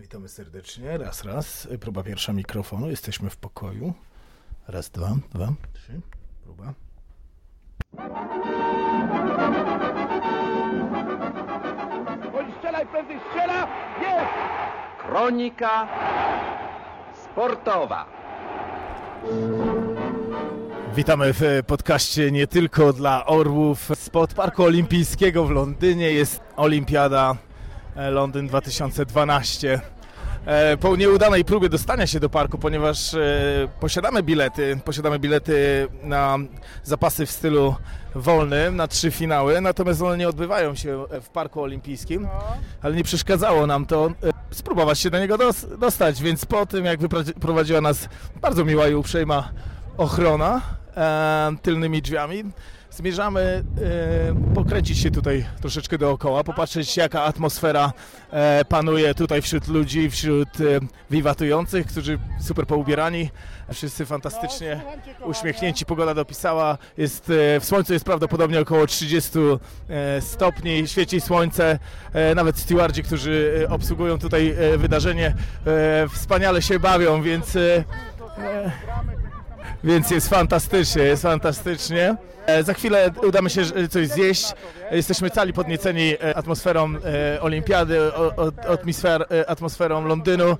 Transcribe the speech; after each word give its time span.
Witamy 0.00 0.28
serdecznie. 0.28 0.98
Raz, 0.98 1.24
raz. 1.24 1.68
Próba 1.80 2.02
pierwsza 2.02 2.32
mikrofonu. 2.32 2.90
Jesteśmy 2.90 3.30
w 3.30 3.36
pokoju. 3.36 3.94
Raz, 4.68 4.90
dwa, 4.90 5.16
dwa, 5.34 5.52
trzy. 5.72 6.00
Próba. 6.44 6.74
Bądź 12.32 12.56
strzelaj, 12.58 12.86
prędzej 12.86 13.20
strzela! 13.30 13.68
Jest! 14.00 14.32
Kronika 15.02 15.88
sportowa. 17.24 18.06
Witamy 20.94 21.32
w 21.32 21.42
podcaście 21.66 22.30
nie 22.30 22.46
tylko 22.46 22.92
dla 22.92 23.26
orłów. 23.26 23.90
Spod 23.94 24.34
Parku 24.34 24.62
Olimpijskiego 24.62 25.44
w 25.44 25.50
Londynie 25.50 26.12
jest 26.12 26.40
Olimpiada 26.56 27.36
Londyn 27.96 28.46
2012. 28.48 29.80
E, 30.46 30.76
Po 30.76 30.96
nieudanej 30.96 31.44
próbie 31.44 31.68
dostania 31.68 32.06
się 32.06 32.20
do 32.20 32.28
parku, 32.30 32.58
ponieważ 32.58 33.14
e, 33.14 33.18
posiadamy 33.80 34.22
bilety, 34.22 34.80
posiadamy 34.84 35.18
bilety 35.18 35.88
na 36.02 36.38
zapasy 36.84 37.26
w 37.26 37.30
stylu 37.30 37.74
wolnym 38.14 38.76
na 38.76 38.88
trzy 38.88 39.10
finały, 39.10 39.60
natomiast 39.60 40.02
one 40.02 40.16
nie 40.18 40.28
odbywają 40.28 40.74
się 40.74 41.04
w 41.22 41.28
Parku 41.28 41.62
Olimpijskim, 41.62 42.28
ale 42.82 42.94
nie 42.96 43.04
przeszkadzało 43.04 43.66
nam 43.66 43.86
to 43.86 44.06
e, 44.06 44.10
spróbować 44.54 44.98
się 44.98 45.10
do 45.10 45.18
niego 45.18 45.38
dos- 45.38 45.66
dostać, 45.78 46.22
więc 46.22 46.44
po 46.44 46.66
tym 46.66 46.84
jak 46.84 47.00
wyprowadziła 47.00 47.80
nas 47.80 48.08
bardzo 48.40 48.64
miła 48.64 48.88
i 48.88 48.94
uprzejma 48.94 49.48
ochrona 49.96 50.60
e, 50.96 51.52
tylnymi 51.62 52.02
drzwiami. 52.02 52.44
Zmierzamy 52.90 53.40
e, 53.40 54.54
pokręcić 54.54 54.98
się 54.98 55.10
tutaj 55.10 55.44
troszeczkę 55.60 55.98
dookoła, 55.98 56.44
popatrzeć 56.44 56.96
jaka 56.96 57.22
atmosfera 57.22 57.92
e, 58.30 58.64
panuje 58.64 59.14
tutaj 59.14 59.42
wśród 59.42 59.68
ludzi, 59.68 60.10
wśród 60.10 60.48
e, 60.60 60.80
wiwatujących, 61.10 61.86
którzy 61.86 62.18
super 62.40 62.66
poubierani, 62.66 63.30
wszyscy 63.72 64.06
fantastycznie 64.06 64.80
uśmiechnięci. 65.24 65.86
Pogoda 65.86 66.14
dopisała, 66.14 66.78
jest, 66.98 67.30
e, 67.30 67.60
w 67.60 67.64
słońcu 67.64 67.92
jest 67.92 68.04
prawdopodobnie 68.04 68.60
około 68.60 68.86
30 68.86 69.38
e, 69.88 70.20
stopni, 70.20 70.88
świeci 70.88 71.20
słońce, 71.20 71.78
e, 72.12 72.34
nawet 72.34 72.58
stewardzi, 72.58 73.02
którzy 73.02 73.66
obsługują 73.68 74.18
tutaj 74.18 74.54
wydarzenie, 74.76 75.34
wspaniale 76.12 76.62
się 76.62 76.78
bawią, 76.78 77.22
więc... 77.22 77.58
więc 79.84 80.10
jest 80.10 80.28
fantastycznie, 80.28 81.02
jest 81.02 81.22
fantastycznie. 81.22 82.16
E, 82.46 82.62
Za 82.64 82.74
chwilę 82.74 83.10
udamy 83.28 83.50
się 83.50 83.62
coś 83.90 84.08
zjeść. 84.08 84.54
Jesteśmy 84.90 85.30
cali 85.30 85.52
podnieceni 85.52 86.14
e, 86.14 86.36
atmosferą 86.36 86.94
e, 87.34 87.40
olimpiady, 87.42 87.98
atmosferą 89.46 90.04
Londynu. 90.06 90.56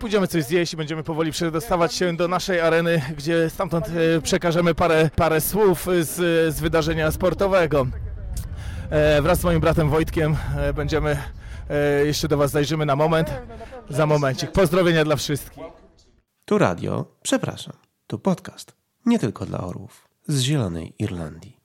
Pójdziemy 0.00 0.26
coś 0.26 0.44
zjeść 0.44 0.72
i 0.72 0.76
będziemy 0.76 1.02
powoli 1.02 1.32
przedostawać 1.32 1.94
się 1.94 2.16
do 2.16 2.28
naszej 2.28 2.60
areny, 2.60 3.02
gdzie 3.16 3.50
stamtąd 3.50 3.86
przekażemy 4.22 4.74
parę, 4.74 5.10
parę 5.16 5.40
słów 5.40 5.86
z, 6.00 6.14
z 6.54 6.60
wydarzenia 6.60 7.10
sportowego. 7.10 7.86
Wraz 9.22 9.40
z 9.40 9.44
moim 9.44 9.60
bratem 9.60 9.90
Wojtkiem 9.90 10.36
będziemy, 10.74 11.16
jeszcze 12.04 12.28
do 12.28 12.36
Was 12.36 12.50
zajrzymy 12.50 12.86
na 12.86 12.96
moment, 12.96 13.30
za 13.90 14.06
momencik. 14.06 14.52
Pozdrowienia 14.52 15.04
dla 15.04 15.16
wszystkich. 15.16 15.62
Tu 16.44 16.58
radio, 16.58 17.04
przepraszam, 17.22 17.87
tu 18.08 18.18
podcast. 18.18 18.76
Nie 19.06 19.18
tylko 19.18 19.46
dla 19.46 19.58
orłów. 19.60 20.08
Z 20.28 20.40
Zielonej 20.40 20.94
Irlandii. 20.98 21.56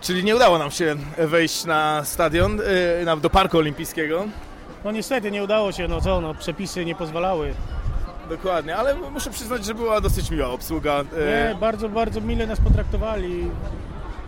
Czyli 0.00 0.24
nie 0.24 0.36
udało 0.36 0.58
nam 0.58 0.70
się 0.70 0.96
wejść 1.18 1.64
na 1.64 2.04
stadion, 2.04 2.60
y, 2.60 3.04
na, 3.04 3.16
do 3.16 3.30
Parku 3.30 3.58
Olimpijskiego. 3.58 4.24
No 4.84 4.92
niestety 4.92 5.30
nie 5.30 5.44
udało 5.44 5.72
się, 5.72 5.88
no 5.88 6.00
co, 6.00 6.20
no 6.20 6.34
przepisy 6.34 6.84
nie 6.84 6.94
pozwalały. 6.94 7.54
Dokładnie, 8.28 8.76
ale 8.76 8.94
muszę 8.94 9.30
przyznać, 9.30 9.64
że 9.64 9.74
była 9.74 10.00
dosyć 10.00 10.30
miła 10.30 10.48
obsługa. 10.48 11.02
Nie, 11.02 11.50
E, 11.50 11.54
bardzo, 11.54 11.88
bardzo 11.88 12.20
mile 12.20 12.46
nas 12.46 12.60
potraktowali. 12.60 13.50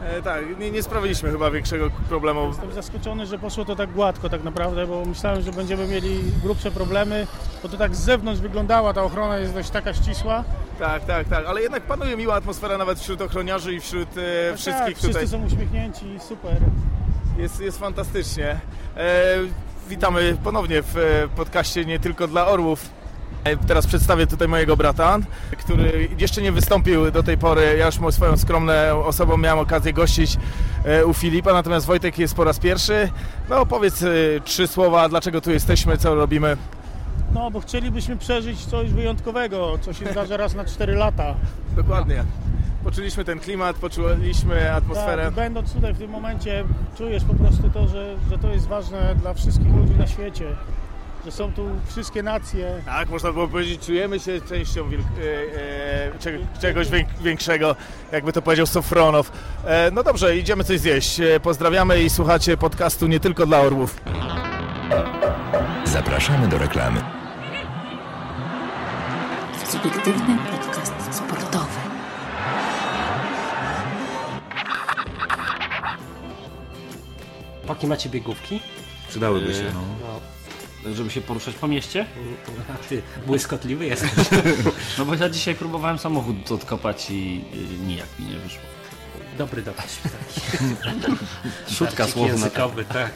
E, 0.02 0.22
tak, 0.22 0.58
nie, 0.58 0.70
nie 0.70 0.82
sprawiliśmy 0.82 1.30
chyba 1.30 1.50
większego 1.50 1.90
problemu. 2.08 2.48
Jestem 2.48 2.72
zaskoczony, 2.72 3.26
że 3.26 3.38
poszło 3.38 3.64
to 3.64 3.76
tak 3.76 3.92
gładko 3.92 4.28
tak 4.28 4.44
naprawdę, 4.44 4.86
bo 4.86 5.04
myślałem, 5.04 5.42
że 5.42 5.52
będziemy 5.52 5.86
mieli 5.88 6.22
grubsze 6.42 6.70
problemy, 6.70 7.26
bo 7.62 7.68
to 7.68 7.76
tak 7.76 7.96
z 7.96 7.98
zewnątrz 7.98 8.40
wyglądała, 8.40 8.92
ta 8.94 9.02
ochrona 9.02 9.38
jest 9.38 9.54
dość 9.54 9.70
taka 9.70 9.94
ścisła. 9.94 10.44
Tak, 10.78 11.04
tak, 11.04 11.28
tak, 11.28 11.46
ale 11.46 11.62
jednak 11.62 11.82
panuje 11.82 12.16
miła 12.16 12.34
atmosfera 12.34 12.78
nawet 12.78 13.00
wśród 13.00 13.20
ochroniarzy 13.22 13.74
i 13.74 13.80
wśród 13.80 14.08
e, 14.18 14.50
Tak, 14.50 14.58
wszystkich 14.58 14.96
wszyscy 14.96 15.12
tutaj. 15.12 15.28
są 15.28 15.46
uśmiechnięci, 15.46 16.06
super. 16.28 16.56
Jest, 17.38 17.60
jest 17.60 17.78
fantastycznie. 17.78 18.60
E, 18.96 19.36
witamy 19.88 20.36
ponownie 20.44 20.82
w 20.82 20.96
e, 20.96 21.28
podcaście 21.36 21.84
nie 21.84 21.98
tylko 21.98 22.28
dla 22.28 22.46
orłów. 22.46 22.88
Teraz 23.66 23.86
przedstawię 23.86 24.26
tutaj 24.26 24.48
mojego 24.48 24.76
brata, 24.76 25.18
który 25.58 26.08
jeszcze 26.18 26.42
nie 26.42 26.52
wystąpił 26.52 27.10
do 27.10 27.22
tej 27.22 27.38
pory. 27.38 27.76
Ja 27.78 27.86
już 27.86 27.94
swoją 28.10 28.36
skromną 28.36 28.72
osobą 29.04 29.36
miałem 29.36 29.58
okazję 29.58 29.92
gościć 29.92 30.36
e, 30.84 31.06
u 31.06 31.14
Filipa, 31.14 31.52
natomiast 31.52 31.86
Wojtek 31.86 32.18
jest 32.18 32.34
po 32.34 32.44
raz 32.44 32.58
pierwszy. 32.58 33.08
No 33.50 33.66
powiedz 33.66 34.02
e, 34.02 34.08
trzy 34.44 34.66
słowa, 34.66 35.08
dlaczego 35.08 35.40
tu 35.40 35.50
jesteśmy, 35.50 35.98
co 35.98 36.14
robimy. 36.14 36.56
No, 37.34 37.50
bo 37.50 37.60
chcielibyśmy 37.60 38.16
przeżyć 38.16 38.66
coś 38.66 38.90
wyjątkowego, 38.90 39.78
co 39.80 39.92
się 39.92 40.06
zdarza 40.10 40.36
raz 40.36 40.54
na 40.54 40.64
4 40.64 40.94
lata. 40.94 41.34
Dokładnie. 41.76 42.24
Poczuliśmy 42.84 43.24
ten 43.24 43.38
klimat, 43.38 43.76
poczuliśmy 43.76 44.72
atmosferę. 44.72 45.24
Tak, 45.24 45.34
będąc 45.34 45.72
tutaj 45.72 45.94
w 45.94 45.98
tym 45.98 46.10
momencie, 46.10 46.64
czujesz 46.98 47.24
po 47.24 47.34
prostu 47.34 47.70
to, 47.70 47.88
że, 47.88 48.14
że 48.30 48.38
to 48.38 48.48
jest 48.48 48.66
ważne 48.68 49.14
dla 49.14 49.34
wszystkich 49.34 49.74
ludzi 49.74 49.92
na 49.98 50.06
świecie. 50.06 50.44
Że 51.26 51.32
są 51.32 51.52
tu 51.52 51.68
wszystkie 51.86 52.22
nacje, 52.22 52.82
Tak, 52.84 53.08
można 53.08 53.32
było 53.32 53.48
powiedzieć, 53.48 53.86
czujemy 53.86 54.20
się 54.20 54.40
częścią 54.40 54.88
wielk- 54.90 55.00
e, 55.00 56.14
e, 56.14 56.18
cze- 56.18 56.60
czegoś 56.60 56.86
większego, 57.20 57.76
jakby 58.12 58.32
to 58.32 58.42
powiedział 58.42 58.66
Sofronow. 58.66 59.32
E, 59.64 59.90
no 59.90 60.02
dobrze, 60.02 60.36
idziemy 60.36 60.64
coś 60.64 60.80
zjeść. 60.80 61.20
E, 61.20 61.40
pozdrawiamy 61.40 62.02
i 62.02 62.10
słuchacie 62.10 62.56
podcastu 62.56 63.06
nie 63.06 63.20
tylko 63.20 63.46
dla 63.46 63.60
orłów. 63.60 64.00
Zapraszamy 65.84 66.48
do 66.48 66.58
reklamy. 66.58 67.00
Subiektywny 69.68 70.36
podcast 70.50 71.14
sportowy. 71.14 71.66
Paki 77.66 77.86
macie 77.86 78.08
biegówki? 78.08 78.60
Przydałyby 79.08 79.54
się, 79.54 79.64
no. 79.74 79.80
No, 79.80 80.20
żeby 80.94 81.10
się 81.10 81.20
poruszać 81.20 81.54
po 81.54 81.68
mieście? 81.68 82.06
A 82.74 82.88
ty 82.88 83.02
błyskotliwy 83.26 83.86
jesteś. 83.86 84.10
No 84.98 85.04
bo 85.04 85.14
ja 85.14 85.28
dzisiaj 85.28 85.54
próbowałem 85.54 85.98
samochód 85.98 86.52
odkopać 86.52 87.06
i 87.10 87.44
nijak 87.86 88.06
mi 88.18 88.26
nie 88.26 88.38
wyszło. 88.38 88.60
Dobry 89.38 89.62
dowcip 89.62 90.02
taki. 90.02 90.40
Szutka 91.76 92.06
słowna. 92.06 92.32
językowy, 92.32 92.84
tak. 92.84 93.12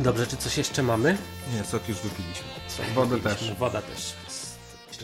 Dobrze, 0.00 0.26
czy 0.26 0.36
coś 0.36 0.58
jeszcze 0.58 0.82
mamy? 0.82 1.16
Nie, 1.54 1.64
sok 1.64 1.88
już 1.88 1.98
wypiliśmy. 1.98 2.44
Co, 2.68 2.82
Wodę 2.94 3.18
też. 3.20 3.52
Woda 3.58 3.82
też. 3.82 4.14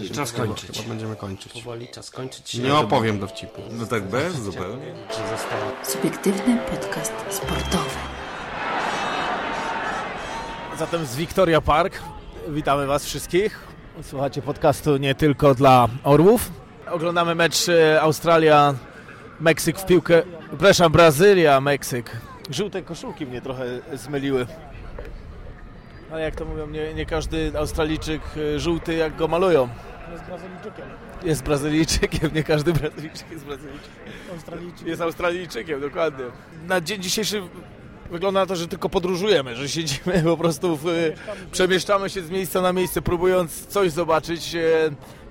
Że 0.09 0.15
Czas 0.15 0.33
kończyć. 0.33 0.77
Chyba 0.77 0.89
będziemy 0.89 1.17
kończyć. 1.17 1.53
powoli 1.53 1.89
czas 1.89 2.11
kończyć. 2.11 2.55
Nie 2.55 2.75
opowiem 2.75 3.19
dowcipu. 3.21 3.63
No 3.71 3.87
tak 3.87 4.03
bez? 4.09 4.35
Zupełnie. 4.37 4.95
Subiektywny 5.83 6.57
podcast 6.71 7.13
sportowy. 7.31 7.91
Zatem 10.83 11.07
z 11.07 11.17
Victoria 11.17 11.61
Park 11.61 12.03
witamy 12.49 12.87
Was 12.87 13.05
wszystkich. 13.05 13.59
Słuchacie 14.03 14.43
podcastu 14.43 14.97
nie 14.97 15.15
tylko 15.15 15.55
dla 15.55 15.89
orłów. 16.05 16.53
Oglądamy 16.91 17.35
mecz 17.35 17.69
e, 17.69 18.01
Australia, 18.03 18.75
Meksyk 19.41 19.79
w 19.79 19.87
piłkę. 19.87 20.23
Przepraszam, 20.49 20.93
Brazylia, 20.93 21.61
Meksyk. 21.61 22.17
Żółte 22.51 22.83
koszulki 22.83 23.27
mnie 23.27 23.41
trochę 23.41 23.65
zmyliły. 23.95 24.47
Ale 26.13 26.23
jak 26.23 26.37
to 26.37 26.45
mówią, 26.45 26.67
nie, 26.67 26.95
nie 26.95 27.07
każdy 27.07 27.53
Australijczyk 27.59 28.23
e, 28.37 28.59
żółty 28.59 28.95
jak 28.95 29.17
go 29.17 29.29
malują. 29.29 29.69
jest 30.11 30.25
Brazylijczykiem, 30.25 30.85
Jest 31.25 31.43
Brazylijczykiem, 31.43 32.31
nie 32.35 32.43
każdy 32.45 32.73
Brazylijczyk 32.73 33.31
jest 33.31 33.45
Brazylijczykiem. 33.45 33.93
Australijczyk. 34.33 34.87
Jest 34.87 35.03
Australijczykiem, 35.03 35.81
dokładnie. 35.81 36.25
Na 36.67 36.81
dzień 36.81 37.03
dzisiejszy 37.03 37.43
wygląda 38.11 38.41
na 38.41 38.47
to, 38.47 38.57
że 38.57 38.69
tylko 38.69 38.89
podróżujemy, 38.89 39.57
że 39.57 39.69
siedzimy 39.69 40.23
po 40.25 40.37
prostu, 40.37 40.77
w, 40.77 40.85
przemieszczamy 41.53 42.11
się 42.11 42.23
z 42.23 42.31
miejsca 42.31 42.61
na 42.61 42.73
miejsce, 42.73 43.03
próbując 43.03 43.67
coś 43.67 43.91
zobaczyć, 43.91 44.55
e, 44.55 44.61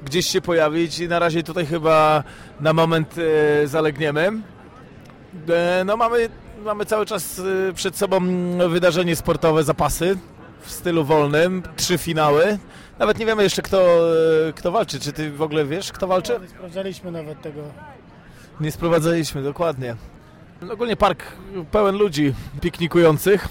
gdzieś 0.05 0.27
się 0.27 0.41
pojawić 0.41 0.99
i 0.99 1.07
na 1.07 1.19
razie 1.19 1.43
tutaj 1.43 1.65
chyba 1.65 2.23
na 2.59 2.73
moment 2.73 3.15
e, 3.63 3.67
zalegniemy. 3.67 4.31
No 5.85 5.97
mamy, 5.97 6.29
mamy 6.63 6.85
cały 6.85 7.05
czas 7.05 7.41
przed 7.75 7.97
sobą 7.97 8.19
wydarzenie 8.69 9.15
sportowe, 9.15 9.63
zapasy 9.63 10.17
w 10.61 10.71
stylu 10.71 11.03
wolnym, 11.03 11.63
trzy 11.75 11.97
finały. 11.97 12.59
Nawet 12.99 13.19
nie 13.19 13.25
wiemy 13.25 13.43
jeszcze 13.43 13.61
kto, 13.61 13.99
kto 14.55 14.71
walczy. 14.71 14.99
Czy 14.99 15.13
ty 15.13 15.31
w 15.31 15.41
ogóle 15.41 15.65
wiesz 15.65 15.91
kto 15.91 16.07
walczy? 16.07 16.39
Nie 16.41 16.47
sprawdzaliśmy 16.47 17.11
nawet 17.11 17.41
tego. 17.41 17.61
Nie 18.59 18.71
sprowadzaliśmy, 18.71 19.43
dokładnie. 19.43 19.95
Ogólnie 20.69 20.95
park 20.95 21.23
pełen 21.71 21.95
ludzi 21.95 22.33
piknikujących. 22.61 23.47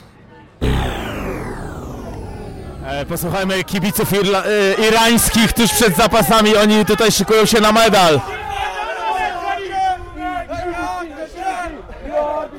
E, 2.87 3.07
Posłuchajmy 3.07 3.65
kibiców 3.65 4.13
irla- 4.13 4.43
e, 4.47 4.89
irańskich 4.89 5.53
tuż 5.53 5.71
przed 5.73 5.97
zapasami. 5.97 6.57
Oni 6.57 6.85
tutaj 6.85 7.13
szykują 7.13 7.47
się 7.47 7.61
na 7.61 7.73
medal. 7.73 8.21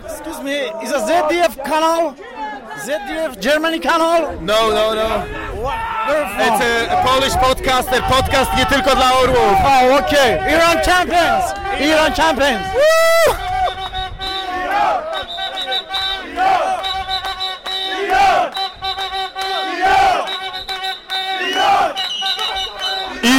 Excuse 0.06 0.44
me, 0.44 0.84
is 0.84 0.94
a 0.94 1.00
ZDF 1.00 1.56
canal? 1.64 2.14
ZDF 2.86 3.40
Germany 3.40 3.80
canal? 3.80 4.22
No, 4.42 4.70
no, 4.70 4.94
no. 4.96 5.24
It's 6.40 6.62
a 6.90 7.04
Polish 7.04 7.36
podcaster, 7.38 8.04
podcast 8.04 8.52
nie 8.58 8.66
tylko 8.66 8.96
dla 8.96 9.14
orłów. 9.14 9.56
Oh, 9.66 9.96
okay. 10.00 10.40
Iran 10.54 10.78
champions! 10.86 11.46
Iran 11.80 12.14
champions! 12.14 12.68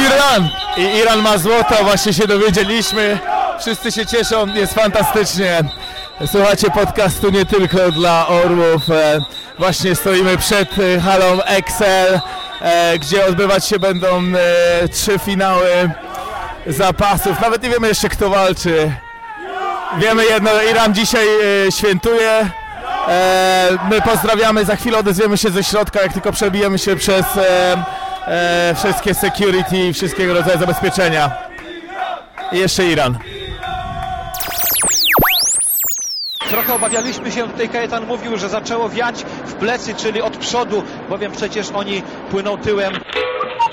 Iran! 0.05 0.49
I 0.77 0.97
Iran 0.97 1.19
ma 1.19 1.37
złoto, 1.37 1.83
właśnie 1.83 2.13
się 2.13 2.27
dowiedzieliśmy. 2.27 3.19
Wszyscy 3.59 3.91
się 3.91 4.05
cieszą, 4.05 4.47
jest 4.53 4.73
fantastycznie. 4.73 5.63
Słuchacie 6.31 6.69
podcastu 6.71 7.29
nie 7.29 7.45
tylko 7.45 7.91
dla 7.91 8.27
orłów. 8.27 8.89
E, 8.89 9.19
Właśnie 9.59 9.95
stoimy 9.95 10.37
przed 10.37 10.69
e, 10.79 11.01
halą 11.01 11.41
Excel, 11.43 12.19
e, 12.61 12.99
gdzie 12.99 13.25
odbywać 13.25 13.65
się 13.67 13.79
będą 13.79 14.23
trzy 14.93 15.19
finały 15.19 15.89
zapasów. 16.67 17.39
Nawet 17.41 17.63
nie 17.63 17.69
wiemy 17.69 17.87
jeszcze 17.87 18.09
kto 18.09 18.29
walczy. 18.29 18.91
Wiemy 19.97 20.25
jedno, 20.25 20.51
Iran 20.71 20.93
dzisiaj 20.93 21.27
świętuje. 21.77 22.49
My 23.89 24.01
pozdrawiamy, 24.01 24.65
za 24.65 24.75
chwilę 24.75 24.97
odezwiemy 24.97 25.37
się 25.37 25.49
ze 25.49 25.63
środka, 25.63 26.01
jak 26.01 26.13
tylko 26.13 26.31
przebijemy 26.31 26.79
się 26.79 26.95
przez 26.95 27.25
e, 28.27 28.75
wszystkie 28.75 29.13
security 29.13 29.77
i 29.77 29.93
wszystkiego 29.93 30.33
rodzaju 30.33 30.59
zabezpieczenia. 30.59 31.31
I 32.51 32.57
jeszcze 32.57 32.85
Iran. 32.85 33.17
Trochę 36.49 36.73
obawialiśmy 36.73 37.31
się, 37.31 37.47
tutaj 37.49 37.69
Kajetan 37.69 38.05
mówił, 38.07 38.37
że 38.37 38.49
zaczęło 38.49 38.89
wiać 38.89 39.23
w 39.45 39.53
plecy, 39.53 39.95
czyli 39.95 40.21
od 40.21 40.37
przodu, 40.37 40.83
bowiem 41.09 41.31
przecież 41.31 41.71
oni 41.71 42.01
płyną 42.31 42.57
tyłem. 42.57 42.93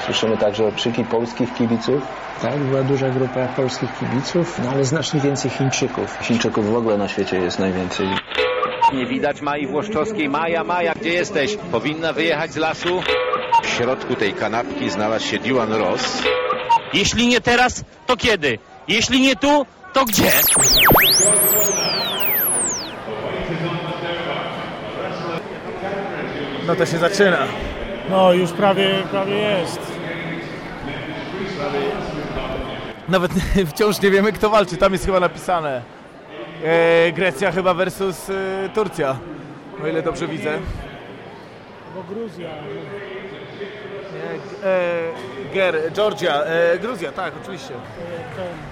Słyszymy 0.04 0.36
także 0.36 0.66
okrzyki 0.66 1.04
polskich 1.04 1.54
kibiców. 1.54 2.02
Tak, 2.42 2.58
była 2.58 2.82
duża 2.82 3.08
grupa 3.08 3.46
polskich 3.46 3.88
kibiców, 3.98 4.60
no 4.64 4.70
ale 4.70 4.84
znacznie 4.84 5.20
więcej 5.20 5.50
Chińczyków. 5.50 6.18
Chińczyków 6.22 6.70
w 6.72 6.76
ogóle 6.76 6.98
na 6.98 7.08
świecie 7.08 7.36
jest 7.36 7.58
najwięcej. 7.58 8.06
Nie 8.92 9.06
widać 9.06 9.40
Mai 9.40 9.66
Włoszczowskiej. 9.66 10.28
Maja, 10.28 10.64
Maja, 10.64 10.92
gdzie 10.94 11.10
jesteś? 11.10 11.56
Powinna 11.56 12.12
wyjechać 12.12 12.52
z 12.52 12.56
lasu. 12.56 13.02
W 13.80 13.82
środku 13.82 14.14
tej 14.16 14.32
kanapki 14.32 14.90
znalazł 14.90 15.26
się 15.26 15.38
Diwan 15.38 15.72
Ross. 15.72 16.22
Jeśli 16.92 17.26
nie 17.26 17.40
teraz, 17.40 17.84
to 18.06 18.16
kiedy? 18.16 18.58
Jeśli 18.88 19.20
nie 19.20 19.36
tu, 19.36 19.66
to 19.92 20.04
gdzie? 20.04 20.30
No 26.66 26.76
to 26.76 26.86
się 26.86 26.98
zaczyna. 26.98 27.38
No 28.10 28.32
już 28.32 28.52
prawie, 28.52 29.02
prawie 29.10 29.34
jest. 29.34 29.80
Nawet 33.08 33.32
wciąż 33.74 34.02
nie 34.02 34.10
wiemy 34.10 34.32
kto 34.32 34.50
walczy, 34.50 34.76
tam 34.76 34.92
jest 34.92 35.06
chyba 35.06 35.20
napisane. 35.20 35.82
E, 36.64 37.12
Grecja 37.12 37.52
chyba 37.52 37.74
versus 37.74 38.30
e, 38.30 38.68
Turcja. 38.74 39.16
O 39.84 39.86
ile 39.86 40.02
dobrze 40.02 40.28
widzę. 40.28 40.58
Bo 41.94 42.02
Gruzja. 42.02 42.50
E, 44.64 45.52
Ger, 45.54 45.92
Georgia, 45.92 46.44
e, 46.44 46.78
Gruzja, 46.78 47.12
tak, 47.12 47.32
oczywiście. 47.42 47.74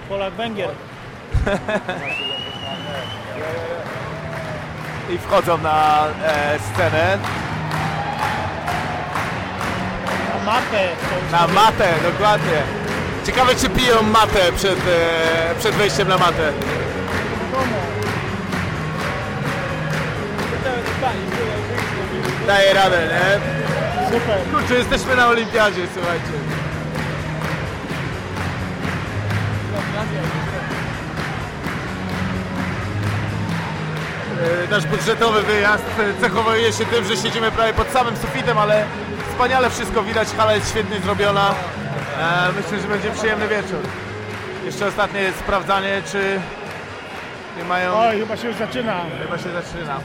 Polak 0.09 0.33
Węgier. 0.33 0.69
I 5.09 5.17
wchodzą 5.17 5.57
na 5.57 6.05
e, 6.25 6.59
scenę, 6.59 7.17
Na 10.45 10.45
matę. 10.51 10.87
na 11.31 11.47
matę, 11.47 11.93
dokładnie. 12.11 12.61
Ciekawe 13.25 13.55
czy 13.55 13.69
piją 13.69 14.01
matę 14.01 14.39
przed, 14.55 14.79
e, 14.79 15.55
przed 15.59 15.75
wejściem 15.75 16.07
na 16.07 16.17
matę. 16.17 16.51
Daje 22.47 22.73
radę, 22.73 22.97
nie? 23.07 23.58
Super. 24.11 24.39
Kurczę, 24.51 24.73
jesteśmy 24.73 25.15
na 25.15 25.27
olimpiadzie, 25.27 25.81
słuchajcie. 25.93 26.33
E, 34.67 34.71
Nasz 34.71 34.85
budżetowy 34.85 35.41
wyjazd 35.43 35.83
e, 35.99 36.21
cechowuje 36.21 36.73
się 36.73 36.85
tym, 36.85 37.03
że 37.05 37.17
siedzimy 37.17 37.51
prawie 37.51 37.73
pod 37.73 37.87
samym 37.91 38.17
sufitem, 38.17 38.57
ale 38.57 38.85
wspaniale 39.29 39.69
wszystko 39.69 40.03
widać, 40.03 40.27
hala 40.37 40.53
jest 40.55 40.69
świetnie 40.69 40.99
zrobiona. 40.99 41.49
E, 42.19 42.51
Myślę, 42.57 42.79
że 42.81 42.87
będzie 42.87 43.11
przyjemny 43.11 43.47
wieczór. 43.47 43.79
Jeszcze 44.65 44.87
ostatnie 44.87 45.31
sprawdzanie, 45.39 46.01
czy 46.11 46.39
nie 47.57 47.63
mają... 47.63 47.93
Oj, 47.99 48.19
chyba 48.19 48.37
się 48.37 48.47
już 48.47 48.57
zaczyna. 48.57 49.01
Chyba 49.23 49.37
się 49.37 49.49
zaczyna. 49.51 49.99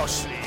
Poszli. 0.00 0.38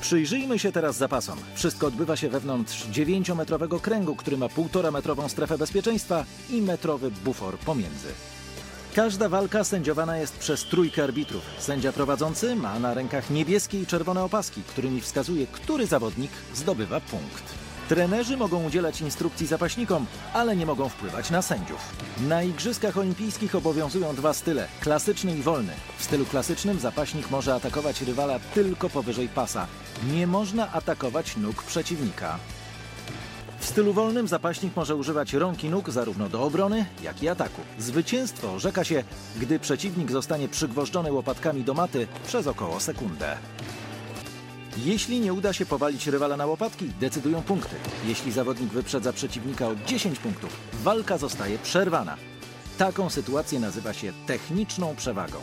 Przyjrzyjmy 0.00 0.58
się 0.58 0.72
teraz 0.72 0.96
zapasom. 0.96 1.38
Wszystko 1.54 1.86
odbywa 1.86 2.16
się 2.16 2.28
wewnątrz 2.28 2.86
9-metrowego 2.86 3.80
kręgu, 3.80 4.16
który 4.16 4.36
ma 4.36 4.46
1,5 4.46 4.92
metrową 4.92 5.28
strefę 5.28 5.58
bezpieczeństwa 5.58 6.24
i 6.50 6.62
metrowy 6.62 7.10
bufor 7.10 7.58
pomiędzy. 7.58 8.08
Każda 8.94 9.28
walka 9.28 9.64
sędziowana 9.64 10.18
jest 10.18 10.38
przez 10.38 10.64
trójkę 10.64 11.04
arbitrów. 11.04 11.42
Sędzia 11.58 11.92
prowadzący 11.92 12.56
ma 12.56 12.78
na 12.78 12.94
rękach 12.94 13.30
niebieskie 13.30 13.80
i 13.80 13.86
czerwone 13.86 14.24
opaski, 14.24 14.62
którymi 14.62 15.00
wskazuje, 15.00 15.46
który 15.46 15.86
zawodnik 15.86 16.30
zdobywa 16.54 17.00
punkt. 17.00 17.63
Trenerzy 17.88 18.36
mogą 18.36 18.64
udzielać 18.64 19.00
instrukcji 19.00 19.46
zapaśnikom, 19.46 20.06
ale 20.34 20.56
nie 20.56 20.66
mogą 20.66 20.88
wpływać 20.88 21.30
na 21.30 21.42
sędziów. 21.42 21.80
Na 22.28 22.42
Igrzyskach 22.42 22.98
Olimpijskich 22.98 23.54
obowiązują 23.54 24.14
dwa 24.14 24.32
style 24.32 24.68
klasyczny 24.80 25.36
i 25.36 25.42
wolny. 25.42 25.72
W 25.98 26.04
stylu 26.04 26.26
klasycznym 26.26 26.80
zapaśnik 26.80 27.30
może 27.30 27.54
atakować 27.54 28.02
rywala 28.02 28.38
tylko 28.38 28.90
powyżej 28.90 29.28
pasa. 29.28 29.66
Nie 30.12 30.26
można 30.26 30.72
atakować 30.72 31.36
nóg 31.36 31.62
przeciwnika. 31.62 32.38
W 33.58 33.66
stylu 33.66 33.92
wolnym 33.92 34.28
zapaśnik 34.28 34.76
może 34.76 34.96
używać 34.96 35.32
rąk 35.32 35.64
i 35.64 35.70
nóg 35.70 35.90
zarówno 35.90 36.28
do 36.28 36.42
obrony, 36.42 36.86
jak 37.02 37.22
i 37.22 37.28
ataku. 37.28 37.60
Zwycięstwo 37.78 38.52
orzeka 38.52 38.84
się, 38.84 39.04
gdy 39.36 39.58
przeciwnik 39.58 40.10
zostanie 40.10 40.48
przygwożdżony 40.48 41.12
łopatkami 41.12 41.64
do 41.64 41.74
maty 41.74 42.06
przez 42.26 42.46
około 42.46 42.80
sekundę. 42.80 43.36
Jeśli 44.76 45.20
nie 45.20 45.32
uda 45.32 45.52
się 45.52 45.66
powalić 45.66 46.06
rywala 46.06 46.36
na 46.36 46.46
łopatki, 46.46 46.88
decydują 47.00 47.42
punkty. 47.42 47.76
Jeśli 48.06 48.32
zawodnik 48.32 48.70
wyprzedza 48.70 49.12
przeciwnika 49.12 49.68
o 49.68 49.76
10 49.86 50.18
punktów, 50.18 50.56
walka 50.72 51.18
zostaje 51.18 51.58
przerwana. 51.58 52.16
Taką 52.78 53.10
sytuację 53.10 53.60
nazywa 53.60 53.92
się 53.92 54.12
techniczną 54.26 54.96
przewagą. 54.96 55.38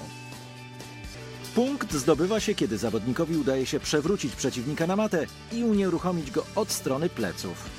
Punkt 1.56 1.94
zdobywa 1.94 2.40
się, 2.40 2.56
kiedy 2.56 2.78
zawodnikowi 2.78 3.38
udaje 3.38 3.66
się 3.66 3.80
przewrócić 3.80 4.36
przeciwnika 4.36 4.88
na 4.88 4.96
matę 4.96 5.26
i 5.52 5.64
unieruchomić 5.64 6.32
go 6.32 6.46
od 6.56 6.72
strony 6.72 7.10
pleców. 7.10 7.70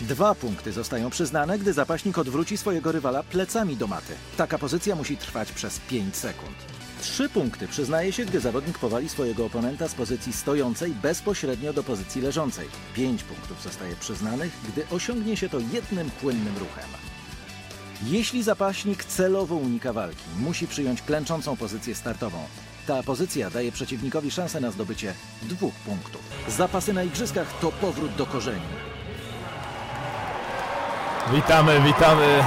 Dwa 0.00 0.34
punkty 0.34 0.72
zostają 0.72 1.10
przyznane, 1.10 1.58
gdy 1.58 1.72
zapaśnik 1.72 2.18
odwróci 2.18 2.56
swojego 2.56 2.92
rywala 2.92 3.22
plecami 3.22 3.76
do 3.76 3.86
maty. 3.86 4.12
Taka 4.36 4.58
pozycja 4.58 4.96
musi 4.96 5.16
trwać 5.16 5.52
przez 5.52 5.78
5 5.78 6.16
sekund. 6.16 6.81
Trzy 7.02 7.28
punkty 7.28 7.68
przyznaje 7.68 8.12
się, 8.12 8.24
gdy 8.24 8.40
zawodnik 8.40 8.78
powali 8.78 9.08
swojego 9.08 9.46
oponenta 9.46 9.88
z 9.88 9.94
pozycji 9.94 10.32
stojącej 10.32 10.90
bezpośrednio 10.90 11.72
do 11.72 11.82
pozycji 11.82 12.22
leżącej. 12.22 12.68
Pięć 12.94 13.22
punktów 13.22 13.62
zostaje 13.62 13.96
przyznanych, 13.96 14.52
gdy 14.68 14.88
osiągnie 14.90 15.36
się 15.36 15.48
to 15.48 15.58
jednym 15.72 16.10
płynnym 16.10 16.58
ruchem. 16.58 16.84
Jeśli 18.06 18.42
zapaśnik 18.42 19.04
celowo 19.04 19.54
unika 19.54 19.92
walki, 19.92 20.24
musi 20.38 20.66
przyjąć 20.66 21.02
klęczącą 21.02 21.56
pozycję 21.56 21.94
startową. 21.94 22.38
Ta 22.86 23.02
pozycja 23.02 23.50
daje 23.50 23.72
przeciwnikowi 23.72 24.30
szansę 24.30 24.60
na 24.60 24.70
zdobycie 24.70 25.14
dwóch 25.42 25.74
punktów. 25.74 26.22
Zapasy 26.48 26.92
na 26.92 27.02
igrzyskach 27.02 27.58
to 27.60 27.72
powrót 27.72 28.14
do 28.14 28.26
korzeni. 28.26 28.62
Witamy, 31.32 31.80
witamy 31.80 32.24
e, 32.24 32.44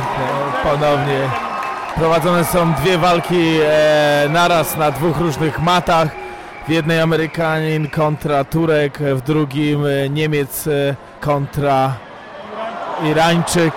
ponownie. 0.64 1.55
Prowadzone 1.96 2.46
są 2.46 2.74
dwie 2.74 2.98
walki 2.98 3.58
e, 3.64 4.30
naraz 4.30 4.78
na 4.78 4.92
dwóch 4.92 5.18
różnych 5.18 5.60
matach. 5.60 6.08
W 6.68 6.70
jednej 6.70 7.02
Amerykanin 7.02 7.90
kontra 7.90 8.44
Turek, 8.44 9.00
w 9.00 9.22
drugim 9.22 9.86
e, 9.86 10.10
Niemiec 10.10 10.68
e, 10.68 10.96
kontra 11.22 11.94
Irańczyk. 13.04 13.74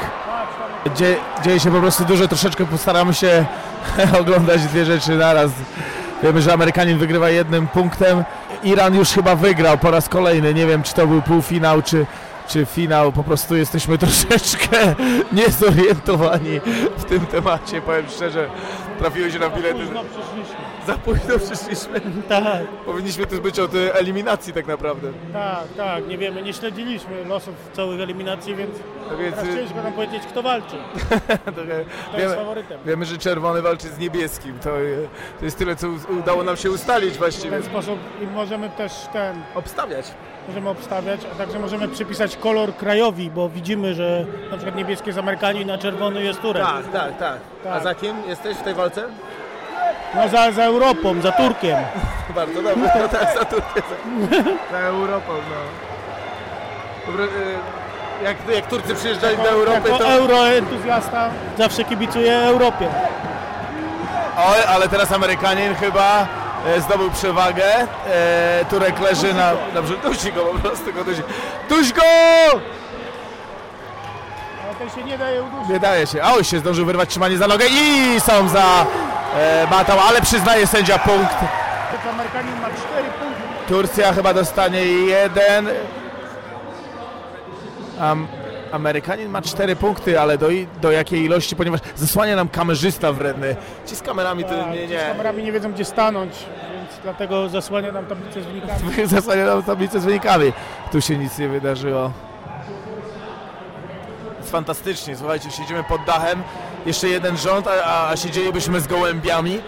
Dzie, 0.97 1.17
dzieje 1.45 1.61
się 1.61 1.71
po 1.71 1.81
prostu 1.81 2.05
dużo, 2.05 2.29
troszeczkę 2.29 2.67
postaramy 2.67 3.15
się 3.15 3.45
oglądać 4.21 4.63
dwie 4.63 4.85
rzeczy 4.85 5.11
naraz. 5.11 5.51
Wiemy, 6.23 6.43
że 6.43 6.53
Amerykanin 6.53 6.99
wygrywa 6.99 7.31
jednym 7.31 7.69
punktem. 7.69 8.25
Iran 8.63 8.95
już 8.95 9.09
chyba 9.09 9.37
wygrał 9.37 9.79
po 9.79 9.91
raz 9.91 10.09
kolejny. 10.09 10.55
Nie 10.55 10.67
wiem, 10.67 10.83
czy 10.83 10.95
to 10.95 11.07
był 11.07 11.23
półfinał, 11.23 11.83
czy, 11.83 12.07
czy 12.49 12.67
finał. 12.67 13.12
Po 13.12 13.25
prostu 13.25 13.57
jesteśmy 13.57 13.99
troszeczkę 14.09 14.95
niezorientowani 15.33 16.61
w 16.97 17.05
tym 17.05 17.26
temacie. 17.26 17.81
Powiem 17.81 18.07
szczerze, 18.09 18.49
trafiły 18.99 19.31
się 19.33 19.38
nam 19.38 19.52
bilety. 19.52 19.75
Późno 19.81 20.00
przyszliśmy. 20.05 20.57
Za 20.87 20.95
późno 20.95 21.38
przyszliśmy. 21.38 22.00
Tak. 22.28 22.67
Powinniśmy 22.87 23.26
tu 23.26 23.40
być 23.43 23.59
od 23.59 23.75
e, 23.75 23.95
eliminacji 23.95 24.52
tak 24.52 24.67
naprawdę. 24.67 25.09
Tak, 25.33 25.64
tak, 25.76 26.09
nie 26.09 26.19
wiemy, 26.19 26.43
nie 26.43 26.52
śledziliśmy 26.52 27.25
losów 27.25 27.55
całych 27.73 28.00
eliminacji, 28.00 28.55
więc, 28.57 28.71
Więc, 29.19 29.35
teraz 29.37 29.49
y- 29.49 29.52
chcieliśmy 29.52 29.83
nam 29.83 29.93
powiedzieć, 29.93 30.23
kto 30.31 30.43
walczy. 30.43 30.76
Trochę 31.57 31.85
Kto 32.09 32.19
jest 32.21 32.35
faworytem. 32.35 32.78
wiemy, 32.87 33.05
że 33.05 33.19
czerwony 33.19 33.62
walczy 33.62 33.88
z 33.88 33.99
niebieskim. 33.99 34.59
To, 34.59 34.71
e, 34.71 34.83
to 35.38 35.45
jest 35.45 35.59
tyle, 35.59 35.76
co 35.76 35.87
udało 36.21 36.43
nam 36.45 36.57
się 36.57 36.71
ustalić 36.71 37.14
W 37.14 37.19
właściwie. 37.19 37.50
ten 37.50 37.62
sposób 37.62 37.99
i 38.23 38.26
możemy 38.26 38.71
też 38.71 38.93
ten... 39.12 39.43
Obstawiać. 39.55 40.07
Możemy 40.49 40.69
obstawiać, 40.71 41.21
a 41.33 41.38
także 41.38 41.59
możemy 41.59 41.88
przypisać 41.88 42.37
kolor 42.37 42.75
krajowi, 42.76 43.31
bo 43.31 43.49
widzimy, 43.49 43.95
że 43.95 44.25
na 44.50 44.57
przykład 44.57 44.76
niebieski 44.76 45.07
jest 45.07 45.19
Amerykanin, 45.19 45.71
a 45.71 45.78
czerwony 45.78 46.23
jest 46.23 46.40
Turek. 46.40 46.62
Tak, 46.67 46.87
tak, 46.93 47.19
tak. 47.19 47.38
A 47.64 47.75
Tak. 47.75 47.83
za 47.83 47.95
kim 47.95 48.17
jesteś 48.28 48.57
w 48.57 48.62
tej 48.62 48.75
walce? 48.75 49.02
No 50.14 50.28
za, 50.28 50.52
za 50.52 50.64
Europą, 50.64 51.21
za 51.21 51.33
Turkiem. 51.33 51.76
Bardzo 52.35 52.62
dobrze, 52.62 52.90
no 53.02 53.09
tak, 53.09 53.38
za 53.38 53.45
Turcję. 53.45 53.83
Za, 54.31 54.43
za 54.73 54.78
Europą, 54.78 55.33
no. 55.33 55.57
Dobra, 57.07 57.25
e, 57.25 58.25
Jak, 58.25 58.37
jak 58.55 58.67
Turcy 58.67 58.95
przyjeżdżali 58.95 59.37
do 59.37 59.49
Europy, 59.49 59.88
jako 59.88 59.99
to... 59.99 60.09
euroentuzjasta 60.12 61.31
zawsze 61.59 61.85
kibicuję 61.85 62.37
Europie. 62.38 62.88
Oj, 64.38 64.61
ale 64.69 64.88
teraz 64.88 65.12
Amerykanin 65.12 65.75
chyba 65.75 66.26
zdobył 66.81 67.11
przewagę. 67.11 67.65
E, 68.11 68.65
Turek 68.71 69.01
leży 69.01 69.35
na... 69.35 69.53
Dobrze, 69.75 69.95
dusi 69.97 70.33
go 70.33 70.45
po 70.45 70.59
prostu, 70.59 70.93
go 70.93 71.05
dusi. 71.05 71.23
Duś 71.69 71.93
go! 71.93 72.03
Ale 74.65 74.89
to 74.89 74.97
się 74.97 75.05
nie 75.05 75.19
daje 75.19 75.43
udusić. 75.43 75.69
Nie 75.69 75.81
daje 75.81 76.07
się. 76.07 76.23
A 76.23 76.33
oj, 76.33 76.45
się 76.45 76.59
zdążył 76.59 76.87
wyrwać 76.87 77.09
trzymanie 77.09 77.39
za 77.39 77.47
nogę 77.49 77.67
i 77.71 78.21
są 78.21 78.49
za 78.49 78.87
e, 79.37 79.67
matą, 79.71 79.93
ale 80.09 80.21
przyznaje 80.21 80.67
sędzia 80.67 80.99
punkt. 80.99 81.37
Amerykanin 82.13 82.61
ma 82.61 82.69
4 82.69 83.09
punkty. 83.21 83.43
Turcja 83.69 84.13
chyba 84.13 84.35
dostanie 84.35 84.83
jeden. 84.85 85.69
Am, 88.01 88.27
Amerykanin 88.73 89.29
ma 89.29 89.43
cztery 89.43 89.77
punkty, 89.77 90.21
ale 90.21 90.39
do, 90.39 90.49
do 90.83 90.91
jakiej 90.91 91.25
ilości, 91.25 91.57
ponieważ 91.57 91.81
zasłania 91.97 92.37
nam 92.37 92.49
kamerzysta 92.49 93.13
wredny. 93.13 93.57
Ci 93.87 93.97
z 93.97 94.03
kamerami 94.03 94.45
to 94.45 94.51
Tak, 94.51 94.73
nie, 94.73 94.81
ci 94.81 94.89
Z 94.89 94.91
nie. 94.91 94.99
kamerami 94.99 95.43
nie 95.43 95.53
wiedzą, 95.53 95.73
gdzie 95.73 95.85
stanąć, 95.85 96.33
więc 96.73 96.91
dlatego 97.03 97.49
zasłania 97.49 97.93
nam 97.93 98.07
tablicę 98.07 98.43
z 98.43 98.47
wynikami. 98.47 99.07
Zasłania 99.17 99.45
nam 99.47 99.63
tablicę 99.63 100.01
z 100.01 100.05
wynikami. 100.05 100.53
Tu 100.93 101.01
się 101.01 101.17
nic 101.17 101.39
nie 101.39 101.49
wydarzyło. 101.49 102.11
Jest 104.39 104.51
fantastycznie, 104.51 105.17
słuchajcie, 105.17 105.51
siedzimy 105.51 105.85
pod 105.85 106.05
dachem, 106.05 106.43
jeszcze 106.87 107.09
jeden 107.09 107.37
rząd, 107.37 107.67
a, 107.85 108.09
a 108.09 108.17
siedzielibyśmy 108.17 108.81
z 108.81 108.87
gołębiami, 108.87 109.61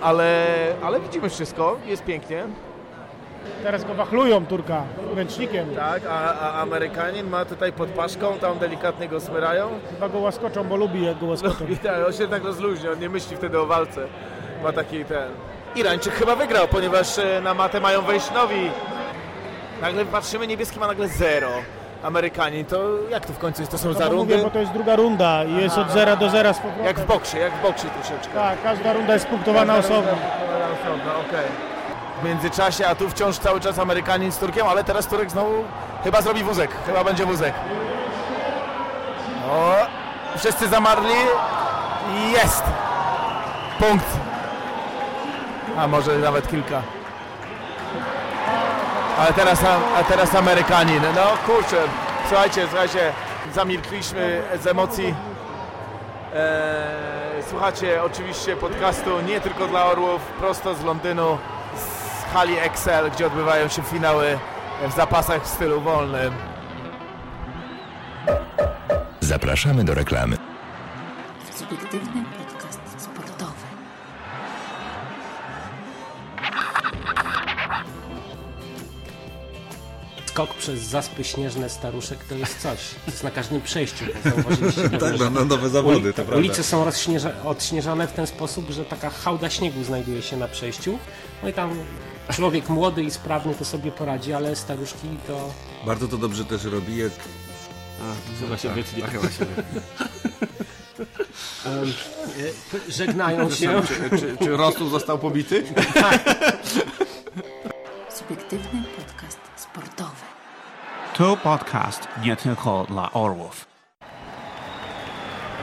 ale, 0.00 0.46
ale 0.84 1.00
widzimy 1.00 1.28
wszystko, 1.30 1.76
jest 1.86 2.04
pięknie. 2.04 2.44
Teraz 3.62 3.84
go 3.84 3.94
wachlują 3.94 4.46
Turka 4.46 4.82
ręcznikiem. 5.16 5.74
Tak, 5.76 6.02
a, 6.10 6.34
a 6.40 6.62
Amerykanin 6.62 7.28
ma 7.30 7.44
tutaj 7.44 7.72
pod 7.72 7.88
paszką, 7.88 8.38
tam 8.38 8.58
delikatnie 8.58 9.08
go 9.08 9.20
smyrają. 9.20 9.68
Chyba 9.90 10.08
go 10.08 10.18
łaskoczą, 10.18 10.64
bo 10.64 10.76
lubi 10.76 11.04
jak 11.06 11.18
go 11.18 11.26
łaskoczą. 11.26 11.66
I 11.68 11.76
tak, 11.76 12.06
on 12.06 12.12
się 12.12 12.28
tak 12.28 12.44
rozluźnia, 12.44 12.90
on 12.90 12.98
nie 12.98 13.08
myśli 13.08 13.36
wtedy 13.36 13.60
o 13.60 13.66
walce. 13.66 14.00
Ma 14.62 14.72
taki 14.72 15.04
ten... 15.04 15.28
Irańczyk 15.76 16.14
chyba 16.14 16.36
wygrał, 16.36 16.68
ponieważ 16.68 17.18
e, 17.18 17.40
na 17.40 17.54
matę 17.54 17.80
mają 17.80 18.02
wejść 18.02 18.30
nowi. 18.34 18.70
Nagle 19.82 20.04
patrzymy, 20.04 20.46
niebieski 20.46 20.78
ma 20.80 20.86
nagle 20.86 21.08
zero. 21.08 21.48
Amerykanin, 22.02 22.64
to 22.64 22.82
jak 23.10 23.26
to 23.26 23.32
w 23.32 23.38
końcu 23.38 23.62
jest? 23.62 23.72
To 23.72 23.78
są 23.78 23.88
No 23.88 23.94
za 23.94 24.04
bo 24.04 24.10
rundy? 24.12 24.34
mówię, 24.34 24.44
bo 24.44 24.50
to 24.50 24.58
jest 24.58 24.72
druga 24.72 24.96
runda 24.96 25.44
i 25.44 25.56
jest 25.56 25.78
od 25.78 25.90
0 25.90 26.16
do 26.16 26.30
0 26.30 26.54
z 26.54 26.58
powrotem. 26.58 26.84
Jak 26.84 26.98
w 27.00 27.06
boksie, 27.06 27.38
jak 27.38 27.52
w 27.52 27.62
boksie 27.62 27.86
troszeczkę. 27.90 28.34
Tak, 28.34 28.62
każda 28.62 28.92
runda 28.92 29.12
jest 29.14 29.26
punktowana 29.26 29.76
osobno. 29.76 29.96
Punktowana 30.12 30.66
osobno, 30.82 31.12
okej. 31.28 31.77
W 32.20 32.24
międzyczasie, 32.24 32.86
a 32.88 32.94
tu 32.94 33.10
wciąż 33.10 33.38
cały 33.38 33.60
czas 33.60 33.78
Amerykanin 33.78 34.32
z 34.32 34.38
Turkiem, 34.38 34.66
ale 34.66 34.84
teraz 34.84 35.06
Turek 35.06 35.30
znowu 35.30 35.64
chyba 36.04 36.22
zrobi 36.22 36.44
wózek. 36.44 36.70
Chyba 36.86 37.04
będzie 37.04 37.26
wózek. 37.26 37.54
O, 39.50 39.74
wszyscy 40.38 40.68
zamarli. 40.68 41.14
Jest! 42.32 42.62
Punkt. 43.78 44.06
A 45.78 45.86
może 45.86 46.18
nawet 46.18 46.48
kilka. 46.50 46.82
Ale 49.18 49.32
teraz, 49.32 49.58
a 49.96 50.04
teraz 50.04 50.34
Amerykanin. 50.34 51.02
No 51.14 51.54
kurczę, 51.54 51.76
słuchajcie, 52.28 52.66
słuchajcie, 52.68 53.12
zamilkliśmy 53.54 54.42
z 54.62 54.66
emocji. 54.66 55.14
Eee, 56.34 57.42
słuchacie 57.50 58.02
oczywiście 58.04 58.56
podcastu 58.56 59.20
nie 59.20 59.40
tylko 59.40 59.66
dla 59.66 59.84
Orłów, 59.84 60.20
prosto 60.20 60.74
z 60.74 60.84
Londynu, 60.84 61.38
z 62.28 62.32
hali 62.32 62.58
Excel, 62.58 63.10
gdzie 63.10 63.26
odbywają 63.26 63.68
się 63.68 63.82
finały 63.82 64.38
w 64.90 64.96
zapasach 64.96 65.44
w 65.44 65.46
stylu 65.46 65.80
wolnym. 65.80 66.32
Zapraszamy 69.20 69.84
do 69.84 69.94
reklamy. 69.94 70.36
Subiektywny 71.54 72.24
podcast 72.38 72.80
sportowy. 72.98 73.52
Skok 80.26 80.54
przez 80.54 80.80
zaspy 80.80 81.24
śnieżne 81.24 81.68
staruszek 81.68 82.24
to 82.24 82.34
jest 82.34 82.58
coś. 82.58 82.78
To 83.04 83.10
jest 83.10 83.24
na 83.24 83.30
każdym 83.30 83.60
przejściu. 83.60 84.04
Tak, 85.00 85.18
że 85.18 85.24
będą 85.24 85.44
nowe 85.44 85.68
zawody, 85.68 86.12
to 86.12 86.16
prawda. 86.16 86.36
Ulice 86.36 86.62
są 86.62 86.86
odśnieżane 87.44 88.06
w 88.06 88.12
ten 88.12 88.26
sposób, 88.26 88.70
że 88.70 88.84
taka 88.84 89.10
hałda 89.10 89.50
śniegu 89.50 89.84
znajduje 89.84 90.22
się 90.22 90.36
na 90.36 90.48
przejściu. 90.48 90.98
No 91.42 91.48
i 91.48 91.52
tam 91.52 91.70
człowiek 92.32 92.68
młody 92.68 93.02
i 93.02 93.10
sprawny 93.10 93.54
to 93.54 93.64
sobie 93.64 93.92
poradzi, 93.92 94.32
ale 94.32 94.56
staruszki 94.56 95.08
to... 95.26 95.50
Bardzo 95.86 96.08
to 96.08 96.16
dobrze 96.16 96.44
też 96.44 96.64
robi, 96.64 96.96
jak... 96.96 97.12
A, 98.02 98.40
chyba 98.40 98.56
się 98.56 98.68
tak, 98.68 98.76
wytnie. 98.76 99.02
chyba 99.02 99.30
się 99.30 99.44
wytnie. 99.44 99.80
E, 101.66 102.92
Żegnają 102.92 103.50
się. 103.50 103.82
Czy, 104.10 104.18
czy, 104.18 104.36
czy 104.44 104.56
Rostół 104.56 104.88
został 104.88 105.18
pobity? 105.18 105.64
Subiektywny 108.18 108.82
podcast 108.96 109.38
sportowy. 109.56 110.10
To 111.14 111.36
podcast 111.36 112.08
nie 112.22 112.36
tylko 112.36 112.84
dla 112.88 113.12
orłów. 113.12 113.66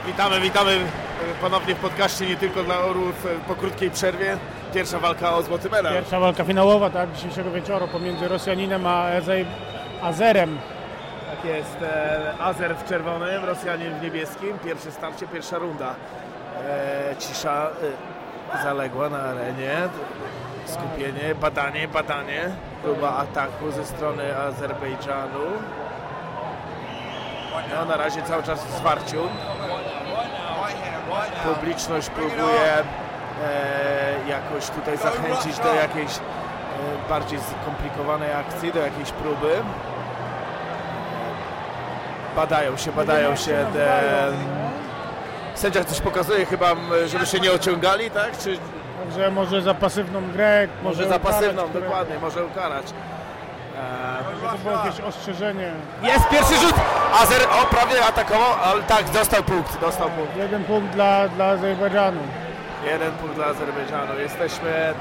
Witamy, 0.07 0.41
witamy 0.41 0.79
ponownie 1.41 1.75
w 1.75 1.79
podcaście 1.79 2.25
nie 2.25 2.35
tylko 2.35 2.63
dla 2.63 2.79
Orłów 2.79 3.25
e, 3.25 3.29
po 3.47 3.55
krótkiej 3.55 3.91
przerwie. 3.91 4.37
Pierwsza 4.73 4.99
walka 4.99 5.35
o 5.35 5.43
złoty 5.43 5.69
medal. 5.69 5.93
Pierwsza 5.93 6.19
walka 6.19 6.43
finałowa 6.43 6.89
tak, 6.89 7.11
dzisiejszego 7.11 7.51
wieczoru 7.51 7.87
pomiędzy 7.87 8.27
Rosjaninem 8.27 8.87
a 8.87 9.05
Azerem. 10.01 10.57
Tak 11.29 11.45
jest, 11.45 11.77
e, 11.81 12.33
Azer 12.39 12.75
w 12.75 12.89
czerwonym, 12.89 13.45
Rosjanin 13.45 13.99
w 13.99 14.03
niebieskim. 14.03 14.59
Pierwsze 14.65 14.91
starcie, 14.91 15.27
pierwsza 15.27 15.57
runda. 15.57 15.95
E, 16.67 17.15
cisza 17.19 17.67
zaległa 18.63 19.09
na 19.09 19.21
arenie. 19.21 19.75
Skupienie, 20.65 21.35
badanie, 21.41 21.87
badanie. 21.87 22.49
Próba 22.83 23.17
ataku 23.17 23.71
ze 23.71 23.85
strony 23.85 24.37
Azerbejdżanu. 24.37 25.39
No, 27.73 27.85
na 27.85 27.97
razie 27.97 28.21
cały 28.21 28.43
czas 28.43 28.65
w 28.65 28.77
zwarciu. 28.77 29.21
Publiczność 31.43 32.09
próbuje 32.09 32.73
e, 32.73 34.29
jakoś 34.29 34.69
tutaj 34.69 34.97
zachęcić 34.97 35.59
do 35.59 35.73
jakiejś 35.73 36.11
e, 36.11 37.09
bardziej 37.09 37.39
skomplikowanej 37.61 38.33
akcji, 38.33 38.73
do 38.73 38.79
jakiejś 38.79 39.11
próby. 39.11 39.51
Badają 42.35 42.77
się, 42.77 42.91
badają 42.91 43.35
się. 43.35 43.65
Sędzia 45.55 45.83
coś 45.83 46.01
pokazuje 46.01 46.45
chyba, 46.45 46.75
żeby 47.05 47.25
się 47.25 47.39
nie 47.39 47.51
ociągali, 47.51 48.11
tak? 48.11 48.37
Czy 48.37 48.57
Także 49.05 49.31
może 49.31 49.61
za 49.61 49.73
pasywną 49.73 50.31
grę, 50.31 50.67
może, 50.83 50.97
może 50.97 51.09
za 51.09 51.15
ukarać, 51.15 51.35
pasywną, 51.35 51.63
które- 51.63 51.85
dokładnie, 51.85 52.19
może 52.19 52.45
ukarać. 52.45 52.85
Może 54.41 54.51
to 54.51 54.57
było 54.57 54.85
jakieś 54.85 55.01
ostrzeżenie. 55.01 55.71
Jest 56.03 56.29
pierwszy 56.29 56.55
rzut! 56.55 56.75
Azer, 57.21 57.41
o 57.61 57.65
prawie 57.65 58.05
atakował, 58.05 58.49
ale 58.63 58.83
tak, 58.83 59.09
dostał 59.09 59.43
punkt, 59.43 59.81
dostał 59.81 60.09
punkt. 60.09 60.35
Jeden 60.37 60.63
punkt 60.63 60.93
dla, 60.93 61.27
dla 61.27 61.45
Azerbejdżanu. 61.45 62.19
Jeden 62.85 63.11
punkt 63.11 63.35
dla 63.35 63.45
Azerbejdżanu. 63.45 64.19
Jesteśmy 64.19 64.93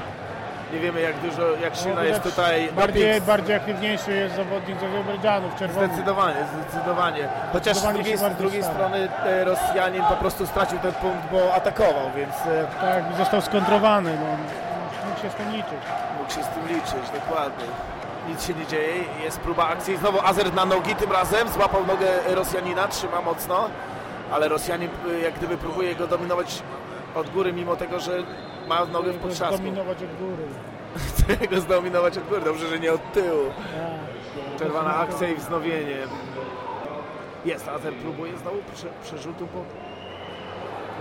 Nie 0.73 0.79
wiemy 0.79 1.01
jak 1.01 1.17
dużo, 1.19 1.41
jak 1.63 1.75
silna 1.75 1.95
No, 1.95 2.03
jest 2.03 2.19
widać 2.19 2.33
tutaj 2.35 2.69
bardziej, 2.75 3.07
doping. 3.07 3.25
bardziej 3.25 3.55
aktywniejszy 3.55 4.11
jest 4.13 4.35
zawodnik 4.35 4.79
z 4.79 4.83
Azerbejdżanu 4.83 5.49
w 5.49 5.55
czerwonym. 5.59 5.89
Zdecydowanie, 5.89 6.35
zdecydowanie. 6.53 7.27
Chociaż 7.53 7.77
z 7.77 7.79
Zdecydowanie 7.79 7.93
drugiej, 8.03 8.11
się 8.13 8.17
z 8.17 8.21
bardziej 8.21 8.37
drugiej 8.39 8.63
stara. 8.63 8.75
strony 8.77 9.09
e, 9.25 9.43
Rosjanin 9.45 10.03
po 10.03 10.15
prostu 10.15 10.47
stracił 10.47 10.79
ten 10.79 10.91
punkt, 10.93 11.23
bo 11.31 11.53
atakował, 11.53 12.11
więc 12.15 12.33
e, 12.35 12.65
Tak, 12.81 13.03
został 13.17 13.41
skontrowany, 13.41 14.11
no. 14.21 14.29
mógł 15.09 15.21
się 15.21 15.29
z 15.29 15.33
tym 15.33 15.51
liczyć. 15.51 15.81
mógł 16.19 16.31
się 16.33 16.43
z 16.43 16.47
tym 16.47 16.67
liczyć, 16.67 17.09
dokładnie. 17.19 17.65
Nic 18.27 18.45
się 18.45 18.53
nie 18.53 18.65
dzieje, 18.65 19.03
jest 19.23 19.39
próba 19.39 19.67
akcji. 19.67 19.97
Znowu 19.97 20.19
Azer 20.19 20.53
na 20.53 20.65
nogi 20.65 20.95
tym 20.95 21.11
razem, 21.11 21.49
złapał 21.49 21.85
nogę 21.85 22.07
Rosjanina, 22.35 22.87
trzyma 22.87 23.21
mocno, 23.21 23.69
ale 24.31 24.47
Rosjanin 24.47 24.89
e, 25.09 25.19
jak 25.19 25.33
gdyby 25.33 25.57
próbuje 25.57 25.95
go 25.95 26.07
dominować 26.07 26.63
od 27.15 27.29
góry, 27.29 27.53
mimo 27.53 27.75
tego, 27.75 27.99
że 27.99 28.23
ma 28.67 28.85
nogę 28.85 29.11
w 29.11 29.17
potrzasku. 29.17 29.57
Dominować 29.57 29.97
od 29.97 30.17
góry. 30.19 30.43
Chce 30.95 31.47
go 31.55 31.61
zdominować 31.61 32.17
od 32.17 32.27
góry, 32.27 32.41
dobrze, 32.41 32.67
że 32.67 32.79
nie 32.79 32.93
od 32.93 33.11
tyłu. 33.11 33.45
Tak. 33.55 34.59
Czerwana 34.59 34.95
akcja 34.95 35.29
i 35.29 35.35
wznowienie. 35.35 35.97
Jest, 37.45 37.67
Azer 37.67 37.93
próbuje 37.93 38.37
znowu 38.37 38.57
prze, 38.75 38.87
przerzutu 39.03 39.47
po... 39.47 39.59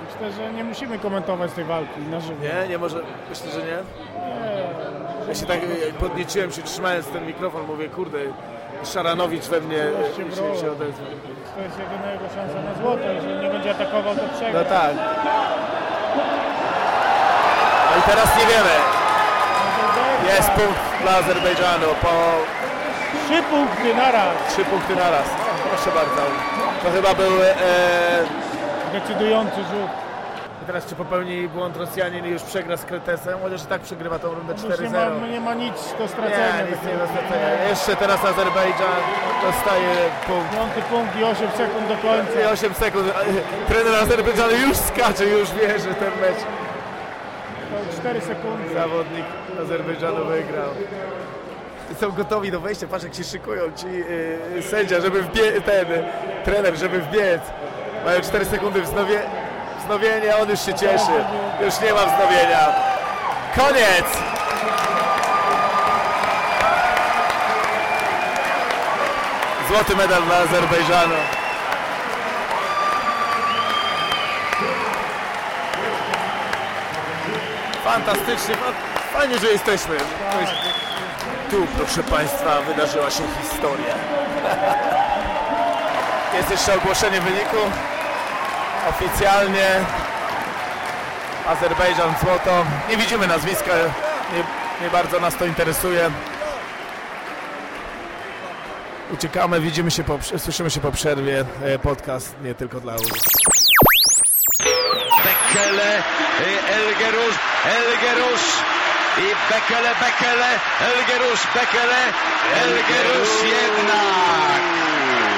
Myślę, 0.04 0.32
że 0.32 0.52
nie 0.52 0.64
musimy 0.64 0.98
komentować 0.98 1.52
tej 1.52 1.64
walki 1.64 2.00
na 2.00 2.20
żywo. 2.20 2.42
Nie, 2.42 2.68
nie 2.68 2.78
może, 2.78 2.96
myślę, 3.30 3.50
że 3.50 3.58
nie. 3.58 3.64
Nie. 3.66 5.28
Ja 5.28 5.34
się 5.34 5.46
tak 5.46 5.58
podnieciłem 6.00 6.52
się, 6.52 6.62
trzymając 6.62 7.06
ten 7.08 7.26
mikrofon, 7.26 7.62
mówię, 7.66 7.88
kurde, 7.88 8.18
Szaranowicz 8.84 9.44
we 9.44 9.60
mnie 9.60 9.76
się, 10.16 10.60
się 10.60 10.72
odezwał. 10.72 11.06
To 11.56 11.62
jest 11.62 11.78
jedyna 11.78 12.12
jego 12.12 12.24
szansa 12.34 12.62
na 12.68 12.74
złoto. 12.82 13.02
Jeżeli 13.12 13.34
nie 13.42 13.50
będzie 13.50 13.70
atakował, 13.70 14.14
to 14.14 14.20
przegra. 14.36 14.60
No 14.60 14.64
tak. 14.64 14.92
No 17.90 17.98
i 17.98 18.02
teraz 18.10 18.38
nie 18.38 18.46
wiemy. 18.46 18.74
Jest 20.36 20.50
punkt 20.50 20.80
dla 21.02 21.16
Azerbejdżanu 21.16 21.86
po 22.02 22.08
Trzy 23.26 23.42
punkty 23.42 23.94
naraz. 23.94 24.34
trzy 24.48 24.64
punkty 24.64 24.96
naraz. 24.96 25.26
Proszę 25.68 25.90
bardzo. 25.98 26.22
To 26.84 26.90
chyba 26.90 27.14
był 27.14 27.42
e, 27.42 27.54
Decydujący 29.00 29.56
rzut. 29.56 29.90
I 30.62 30.66
teraz 30.66 30.86
czy 30.86 30.94
popełni 30.94 31.48
błąd 31.48 31.76
Rosjanin 31.76 32.26
i 32.26 32.28
już 32.30 32.42
przegra 32.42 32.76
z 32.76 32.84
Kretesem, 32.84 33.38
chociaż 33.42 33.62
i 33.62 33.66
tak 33.66 33.80
przegrywa 33.80 34.18
tą 34.18 34.34
rundę 34.34 34.52
Już 34.52 34.62
nie 34.62 34.68
4-0. 34.88 35.20
ma, 35.20 35.26
nie 35.26 35.40
ma 35.40 35.54
nic 35.54 35.74
do 35.98 36.08
stracenia. 36.08 36.56
Nie, 36.56 36.70
nic 36.70 36.82
nie 36.82 36.96
do 36.98 37.06
stracenia. 37.06 37.64
Jeszcze 37.68 37.96
teraz 37.96 38.24
Azerbejdżan 38.24 39.00
dostaje 39.42 39.94
punkt. 40.26 40.52
Piąty 40.54 40.82
punkt 40.90 41.16
i 41.20 41.24
8 41.24 41.48
sekund 41.56 41.88
do 41.88 41.96
końca. 41.96 42.40
I 42.40 42.44
8 42.52 42.74
sekund. 42.74 43.04
Trener 43.68 43.94
Azerbejdżanu 43.94 44.52
już 44.68 44.76
skacze, 44.76 45.24
już 45.24 45.50
wie, 45.50 45.78
że 45.78 45.94
ten 45.94 46.10
mecz 46.20 46.40
To 47.92 48.00
4 48.00 48.20
sekundy. 48.20 48.74
zawodnik 48.74 49.24
Azerbejdżanu 49.62 50.24
wygrał. 50.24 50.68
Są 52.00 52.10
gotowi 52.12 52.50
do 52.50 52.60
wejścia, 52.60 52.86
patrz 52.90 53.04
jak 53.04 53.14
się 53.14 53.24
szykują 53.24 53.62
ci 53.76 53.86
yy, 54.56 54.62
sędzia, 54.62 55.00
żeby 55.00 55.22
wbiec, 55.22 55.64
ten 55.64 55.88
yy, 55.90 56.04
trener, 56.44 56.76
żeby 56.76 57.00
wbiec. 57.00 57.42
Mają 58.04 58.20
4 58.20 58.44
sekundy 58.44 58.82
wznowie, 58.82 59.22
wznowienie, 59.84 60.36
on 60.36 60.48
już 60.50 60.60
się 60.60 60.74
cieszy. 60.74 61.24
Już 61.60 61.80
nie 61.80 61.92
ma 61.94 62.00
wznowienia. 62.06 62.68
Koniec! 63.56 64.06
Złoty 69.68 69.96
medal 69.96 70.22
dla 70.22 70.36
Azerbejdżanu. 70.36 71.14
Fantastycznie, 77.84 78.54
fa- 78.56 79.18
fajnie, 79.18 79.38
że 79.38 79.46
jesteśmy. 79.46 79.96
Tu, 81.50 81.66
proszę 81.76 82.02
Państwa, 82.02 82.60
wydarzyła 82.60 83.10
się 83.10 83.22
historia. 83.42 83.94
Jest 86.36 86.50
jeszcze 86.50 86.74
ogłoszenie 86.74 87.20
wyniku. 87.20 87.56
Oficjalnie 88.88 89.84
Azerbejdżan 91.48 92.14
złoto. 92.22 92.64
Nie 92.90 92.96
widzimy 92.96 93.26
nazwiska, 93.26 93.72
nie, 94.32 94.84
nie 94.84 94.90
bardzo 94.90 95.20
nas 95.20 95.36
to 95.36 95.46
interesuje. 95.46 96.10
Uciekamy, 99.12 99.60
widzimy 99.60 99.90
się 99.90 100.04
po, 100.04 100.18
słyszymy 100.38 100.70
się 100.70 100.80
po 100.80 100.92
przerwie. 100.92 101.44
E, 101.64 101.78
Podcast 101.78 102.34
nie 102.42 102.54
tylko 102.54 102.80
dla 102.80 102.92
Euro. 102.92 103.14
Bekele, 105.24 105.98
y, 105.98 106.72
Elgerus, 106.74 107.34
Elgerus 107.64 108.42
i 109.18 109.52
Bekele, 109.52 109.90
Bekele, 110.00 110.48
Elgerus, 110.80 111.46
Bekele, 111.54 112.02
Elgerus 112.62 113.42
jednak. 113.42 114.62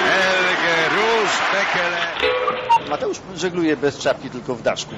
Elgerus, 0.09 1.31
Bekele. 1.53 2.36
Mateusz 2.89 3.19
żegluje 3.37 3.77
bez 3.77 3.99
czapki, 3.99 4.31
tylko 4.31 4.55
w 4.55 4.63
daszku. 4.63 4.95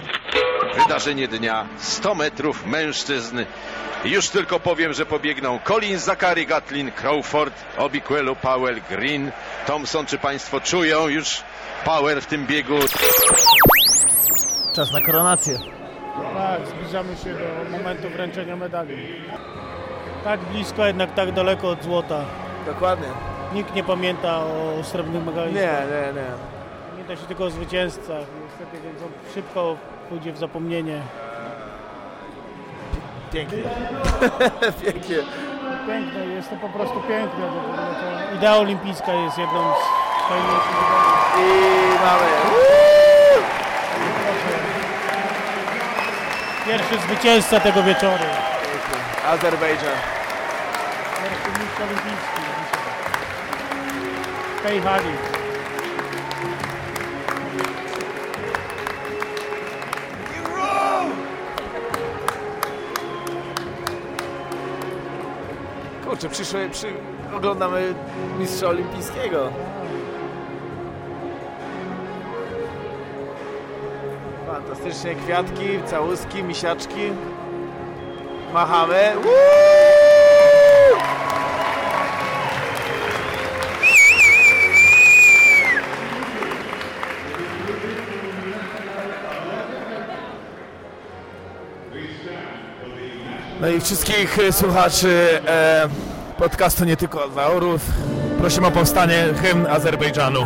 Wydarzenie 0.83 1.29
dnia 1.29 1.67
100 1.79 2.15
metrów 2.15 2.67
mężczyzn. 2.67 3.39
Już 4.05 4.29
tylko 4.29 4.61
powiem, 4.61 4.93
że 4.93 5.07
pobiegną 5.07 5.59
Colin 5.59 5.99
Zachary 5.99 6.47
Gatlin, 6.47 6.93
Crawford, 6.93 7.55
Obiquelo, 7.79 8.37
Powell, 8.37 8.81
Green, 8.91 9.31
Thompson. 9.67 10.07
Czy 10.07 10.19
Państwo 10.19 10.61
czują 10.61 11.09
już 11.09 11.43
power 11.85 12.23
w 12.23 12.27
tym 12.27 12.47
biegu? 12.47 12.79
Czas 14.75 14.93
na 14.93 15.01
koronację. 15.01 15.59
Tak, 16.35 16.67
zbliżamy 16.67 17.17
się 17.17 17.35
do 17.35 17.79
momentu 17.79 18.11
wręczenia 18.11 18.57
medali. 18.57 18.97
Tak 20.25 20.41
blisko, 20.41 20.87
jednak 20.87 21.15
tak 21.15 21.33
daleko 21.33 21.71
od 21.71 21.83
złota. 21.83 22.25
Dokładnie. 22.67 23.09
Nikt 23.55 23.75
nie 23.75 23.85
pamięta 23.85 24.39
o 24.39 24.85
srebrnych 24.85 25.25
medalistach. 25.25 25.63
Nie, 25.63 26.13
nie, 26.13 26.13
nie. 26.13 26.58
Pamięta 27.09 27.23
się 27.23 27.29
tylko 27.29 27.45
o 27.45 27.51
zwycięzcach. 27.51 28.27
Niestety 28.45 28.83
więc 28.85 29.03
on 29.03 29.09
szybko 29.35 29.77
pójdzie 30.09 30.33
w 30.33 30.39
zapomnienie. 30.39 31.03
Pięknie. 33.33 33.59
Pięknie. 34.85 35.17
Piękne, 35.87 36.27
jest 36.27 36.51
to 36.51 36.57
po 36.57 36.69
prostu 36.69 37.01
piękne. 37.01 37.47
Bo 37.47 37.77
to 37.77 38.35
idea 38.37 38.57
olimpijska 38.57 39.13
jest 39.13 39.39
jedną 39.39 39.73
z 39.73 40.29
fajniejszych. 40.29 40.77
I 41.39 41.49
mamy. 42.05 42.27
Pierwszy 46.67 46.99
zwycięzca 46.99 47.61
tego 47.61 47.83
wieczoru. 47.83 48.25
Azerbejdżan. 49.27 49.97
Pierwszy 51.23 51.61
mistrz 51.61 51.81
olimpijski. 51.81 52.43
Tej 54.63 54.81
hali. 54.81 55.38
Kurczę, 66.19 66.35
przyszły, 66.35 66.71
przy... 66.71 66.87
oglądamy 67.37 67.95
mistrza 68.39 68.69
olimpijskiego. 68.69 69.51
Fantastycznie, 74.47 75.15
kwiatki, 75.15 75.83
całuski, 75.87 76.43
misiaczki. 76.43 77.13
Machamy. 78.55 79.13
No 93.61 93.69
i 93.69 93.81
wszystkich 93.81 94.39
e, 94.39 94.53
słuchaczy 94.53 95.41
e, 95.47 95.89
podcastu 96.39 96.85
nie 96.85 96.97
tylko 96.97 97.29
dla 97.29 97.47
orów 97.47 97.81
prosimy 98.39 98.67
o 98.67 98.71
powstanie 98.71 99.25
hymn 99.43 99.67
Azerbejdżanu. 99.67 100.41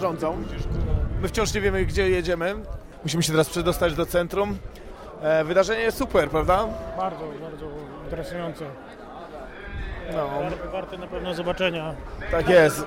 Rządzą. 0.00 0.36
My 1.22 1.28
wciąż 1.28 1.54
nie 1.54 1.60
wiemy, 1.60 1.84
gdzie 1.84 2.10
jedziemy. 2.10 2.54
Musimy 3.02 3.22
się 3.22 3.32
teraz 3.32 3.48
przedostać 3.48 3.94
do 3.94 4.06
centrum. 4.06 4.58
E, 5.22 5.44
wydarzenie 5.44 5.80
jest 5.80 5.98
super, 5.98 6.30
prawda? 6.30 6.66
Bardzo, 6.96 7.24
bardzo 7.42 7.66
interesujące. 8.04 8.64
No. 10.12 10.28
Warte 10.72 10.98
na 10.98 11.06
pewno 11.06 11.34
zobaczenia. 11.34 11.94
Tak 12.30 12.48
jest. 12.48 12.86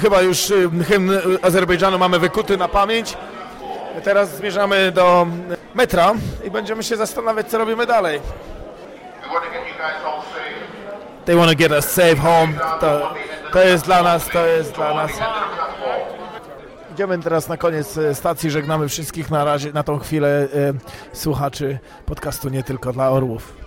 Chyba 0.00 0.22
już 0.22 0.50
y, 0.50 0.70
hymn 0.88 1.10
Azerbejdżanu 1.42 1.98
mamy 1.98 2.18
wykuty 2.18 2.56
na 2.56 2.68
pamięć. 2.68 3.16
Teraz 4.04 4.36
zmierzamy 4.36 4.92
do 4.92 5.26
metra 5.74 6.14
i 6.44 6.50
będziemy 6.50 6.82
się 6.82 6.96
zastanawiać, 6.96 7.48
co 7.48 7.58
robimy 7.58 7.86
dalej. 7.86 8.20
They 11.24 11.36
want 11.36 11.50
to 11.50 11.56
get 11.56 11.72
us 11.72 11.84
safe 11.84 12.16
home. 12.16 12.52
To, 12.80 13.14
to 13.52 13.62
jest 13.62 13.84
dla 13.84 14.02
nas, 14.02 14.28
to 14.28 14.46
jest 14.46 14.72
dla 14.72 14.94
nas. 14.94 15.10
Idziemy 16.92 17.18
teraz 17.18 17.48
na 17.48 17.56
koniec 17.56 17.98
e, 17.98 18.14
stacji, 18.14 18.50
żegnamy 18.50 18.88
wszystkich 18.88 19.30
na 19.30 19.44
razie, 19.44 19.72
na 19.72 19.82
tą 19.82 19.98
chwilę 19.98 20.28
e, 20.28 20.46
słuchaczy 21.12 21.78
podcastu 22.06 22.48
Nie 22.48 22.62
Tylko 22.62 22.92
dla 22.92 23.10
Orłów. 23.10 23.61